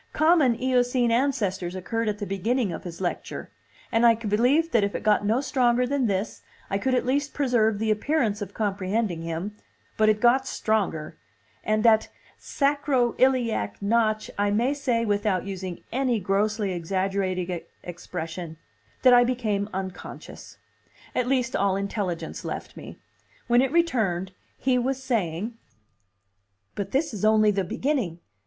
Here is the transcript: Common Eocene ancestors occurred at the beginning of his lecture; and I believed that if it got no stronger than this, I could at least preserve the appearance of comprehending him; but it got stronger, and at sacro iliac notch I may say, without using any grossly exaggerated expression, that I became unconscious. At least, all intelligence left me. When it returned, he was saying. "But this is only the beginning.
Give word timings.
Common 0.13 0.55
Eocene 0.59 1.11
ancestors 1.11 1.75
occurred 1.75 2.09
at 2.09 2.17
the 2.17 2.25
beginning 2.25 2.71
of 2.73 2.85
his 2.85 3.01
lecture; 3.01 3.51
and 3.91 4.03
I 4.03 4.15
believed 4.15 4.71
that 4.71 4.83
if 4.83 4.95
it 4.95 5.03
got 5.03 5.23
no 5.27 5.41
stronger 5.41 5.85
than 5.85 6.07
this, 6.07 6.41
I 6.71 6.79
could 6.79 6.95
at 6.95 7.05
least 7.05 7.35
preserve 7.35 7.77
the 7.77 7.91
appearance 7.91 8.41
of 8.41 8.55
comprehending 8.55 9.21
him; 9.21 9.55
but 9.97 10.09
it 10.09 10.19
got 10.19 10.47
stronger, 10.47 11.17
and 11.63 11.85
at 11.85 12.07
sacro 12.39 13.13
iliac 13.19 13.79
notch 13.79 14.31
I 14.39 14.49
may 14.49 14.73
say, 14.73 15.05
without 15.05 15.45
using 15.45 15.83
any 15.91 16.19
grossly 16.19 16.71
exaggerated 16.71 17.63
expression, 17.83 18.57
that 19.03 19.13
I 19.13 19.23
became 19.23 19.69
unconscious. 19.71 20.57
At 21.13 21.27
least, 21.27 21.55
all 21.55 21.75
intelligence 21.75 22.43
left 22.43 22.75
me. 22.75 22.97
When 23.45 23.61
it 23.61 23.71
returned, 23.71 24.31
he 24.57 24.79
was 24.79 25.03
saying. 25.03 25.59
"But 26.73 26.89
this 26.89 27.13
is 27.13 27.23
only 27.23 27.51
the 27.51 27.63
beginning. 27.63 28.17